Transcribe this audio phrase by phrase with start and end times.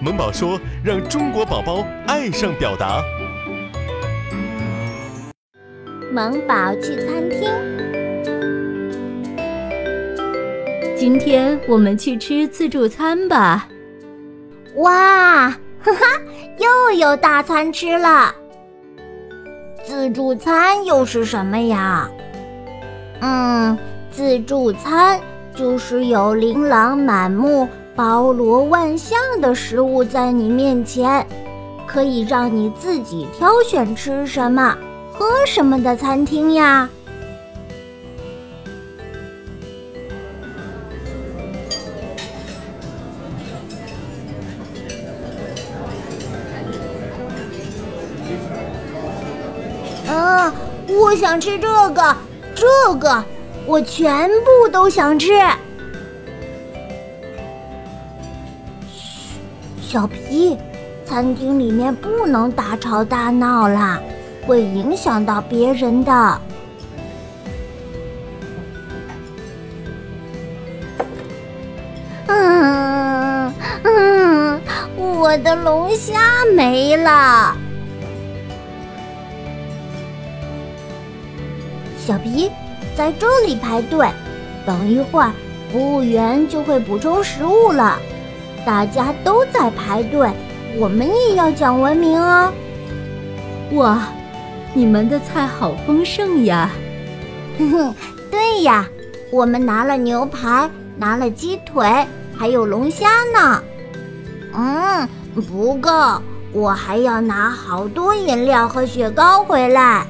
[0.00, 3.02] 萌宝说：“让中国宝宝爱上表达。”
[6.12, 7.48] 萌宝去餐厅。
[10.96, 13.66] 今天我们去吃自助餐吧。
[14.76, 15.92] 哇，哈哈，
[16.58, 18.34] 又有大餐吃了。
[19.84, 22.08] 自助餐又是什么呀？
[23.20, 23.76] 嗯，
[24.10, 25.20] 自助餐
[25.54, 31.26] 就是有琳琅满目、包罗万象的食物在你面前，
[31.86, 34.76] 可以让你自己挑选吃什么、
[35.12, 36.88] 喝什么的餐厅呀。
[50.08, 50.52] 嗯，
[50.88, 52.16] 我想吃这个，
[52.54, 53.24] 这个，
[53.66, 55.28] 我全部都想吃。
[58.90, 59.38] 嘘，
[59.80, 60.56] 小皮，
[61.04, 64.00] 餐厅里面不能大吵大闹啦，
[64.46, 66.40] 会影响到别人的。
[72.26, 73.52] 嗯
[73.84, 74.60] 嗯，
[74.96, 77.56] 我的龙虾没了。
[81.98, 82.50] 小皮，
[82.96, 84.08] 在这里排队，
[84.66, 85.32] 等一会儿
[85.70, 87.98] 服务员就会补充食物了。
[88.64, 90.30] 大家都在排队，
[90.78, 92.52] 我们也要讲文明哦。
[93.72, 94.08] 哇，
[94.74, 96.70] 你们的菜好丰盛呀！
[97.58, 97.94] 哼哼，
[98.30, 98.86] 对呀，
[99.30, 102.06] 我们拿了牛排，拿了鸡腿，
[102.36, 103.62] 还有龙虾呢。
[104.54, 105.90] 嗯，不够，
[106.52, 110.06] 我还要拿好多饮料和雪糕回来。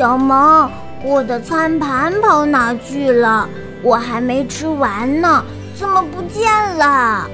[0.00, 0.70] 小萌，
[1.04, 3.46] 我的餐盘跑哪去了？
[3.82, 7.28] 我还没吃完呢，怎么不见了？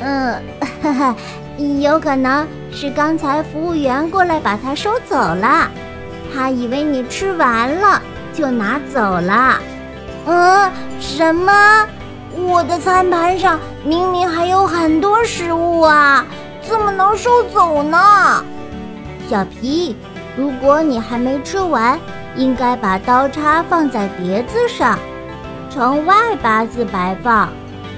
[0.00, 0.34] 嗯，
[0.82, 1.16] 呵呵，
[1.80, 5.70] 有可能是刚才服务员过来把它收走了，
[6.34, 8.02] 他以为你吃完了
[8.34, 9.58] 就拿走了。
[10.26, 10.70] 嗯，
[11.00, 11.86] 什么？
[12.36, 16.26] 我的餐盘上明明还有很多食物啊，
[16.60, 18.44] 怎么能收走呢？
[19.30, 19.96] 小皮。
[20.36, 21.98] 如果你还没吃完，
[22.36, 24.98] 应该把刀叉放在碟子上，
[25.68, 27.50] 呈外八字摆放，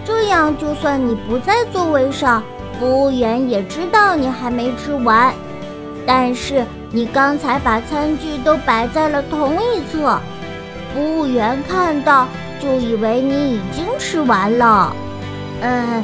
[0.04, 2.42] 这样就算你不在座位上，
[2.78, 5.32] 服务员也知道你还没吃完。
[6.06, 10.18] 但是你刚才把餐具都摆在了同一侧，
[10.92, 12.26] 服务员看到
[12.60, 14.92] 就以为你已经吃完了。
[15.62, 16.02] 嗯，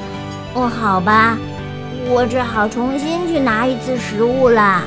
[0.55, 1.37] 哦，好吧，
[2.09, 4.85] 我只好重新去拿一次食物啦。